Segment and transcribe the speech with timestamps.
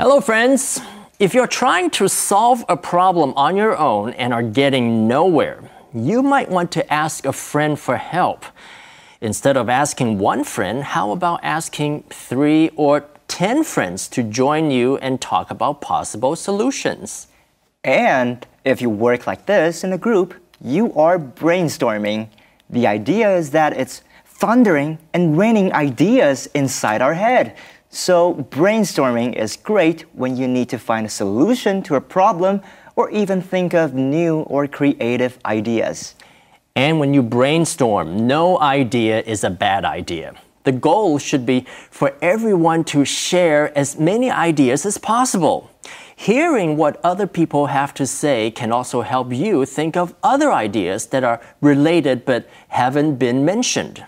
[0.00, 0.80] Hello, friends.
[1.18, 5.58] If you're trying to solve a problem on your own and are getting nowhere,
[5.92, 8.44] you might want to ask a friend for help.
[9.20, 14.98] Instead of asking one friend, how about asking three or ten friends to join you
[14.98, 17.26] and talk about possible solutions?
[17.82, 22.28] And if you work like this in a group, you are brainstorming.
[22.70, 27.56] The idea is that it's thundering and raining ideas inside our head.
[27.90, 32.60] So, brainstorming is great when you need to find a solution to a problem
[32.96, 36.14] or even think of new or creative ideas.
[36.76, 40.34] And when you brainstorm, no idea is a bad idea.
[40.64, 45.70] The goal should be for everyone to share as many ideas as possible.
[46.14, 51.06] Hearing what other people have to say can also help you think of other ideas
[51.06, 54.04] that are related but haven't been mentioned.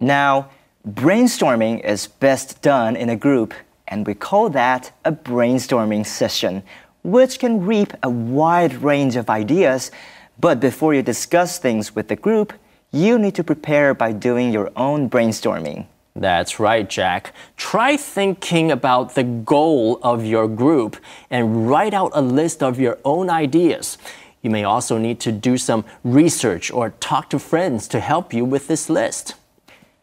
[0.00, 0.50] Now,
[0.88, 3.54] Brainstorming is best done in a group,
[3.86, 6.64] and we call that a brainstorming session,
[7.04, 9.92] which can reap a wide range of ideas.
[10.40, 12.52] But before you discuss things with the group,
[12.90, 15.86] you need to prepare by doing your own brainstorming.
[16.16, 17.32] That's right, Jack.
[17.56, 20.96] Try thinking about the goal of your group
[21.30, 23.98] and write out a list of your own ideas.
[24.42, 28.44] You may also need to do some research or talk to friends to help you
[28.44, 29.36] with this list.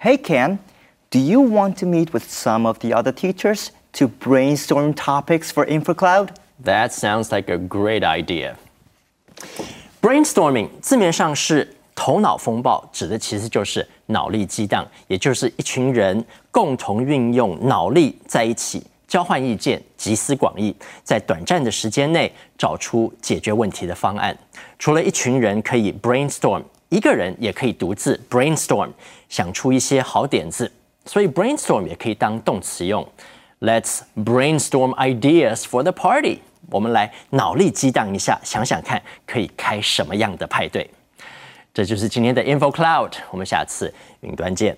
[0.02, 0.60] Hey, Ken,
[1.12, 5.66] do you want to meet with some of the other teachers to brainstorm topics for
[5.66, 6.40] Info Cloud?
[6.64, 8.56] That sounds like a great idea.
[10.02, 24.38] Brainstorming 字面上是头脑风暴，指的其实就是脑力激荡，也就是一群人共同运用脑力在一起交换意见、集思广益，在短暂的时间内找出解决问题的方案。
[24.78, 28.90] 除了一群人可以 brainstorm 一个人也可以独自 brainstorm，
[29.30, 30.72] 想出一些好点子，
[31.06, 33.08] 所以 brainstorm 也可以当动词用。
[33.62, 36.40] Let's brainstorm ideas for the party。
[36.72, 40.90] 我们来脑力激荡一下，想想看可以开什么样的派对。
[41.74, 44.76] 这就是今天的 Info Cloud，我们下次云端见。